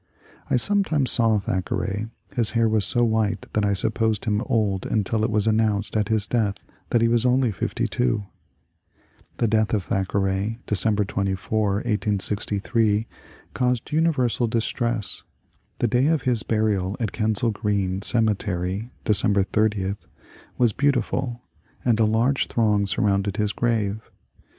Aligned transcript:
I 0.49 0.57
sometimes 0.57 1.11
saw 1.11 1.37
Thackeray; 1.37 2.07
his 2.35 2.51
hair 2.57 2.67
was 2.67 2.85
so 2.85 3.03
white 3.03 3.45
that 3.53 3.63
I 3.63 3.73
supposed 3.73 4.25
him 4.25 4.41
old 4.47 4.87
until 4.87 5.23
it 5.23 5.29
was 5.29 5.45
announced 5.45 5.95
at 5.95 6.09
his 6.09 6.25
death 6.25 6.55
that 6.89 7.01
he 7.03 7.07
was 7.07 7.23
only 7.23 7.51
fifty 7.51 7.87
two. 7.87 8.23
The 9.37 9.47
death 9.47 9.75
of 9.75 9.83
Thackeray, 9.83 10.57
December 10.65 11.05
24, 11.05 11.73
1868, 11.85 13.05
caused 13.53 13.91
uni 13.91 14.09
versal 14.09 14.49
distress. 14.49 15.21
The 15.77 15.87
day 15.87 16.07
of 16.07 16.23
his 16.23 16.41
burial 16.41 16.97
at 16.99 17.11
Kensal 17.11 17.51
Green 17.51 18.01
cemetery 18.01 18.89
(December 19.05 19.45
80) 19.55 19.97
was 20.57 20.73
beautiful, 20.73 21.43
and 21.85 21.99
a 21.99 22.05
large 22.05 22.47
throng 22.47 22.87
surrounded 22.87 23.37
his 23.37 23.51
grave. 23.53 24.01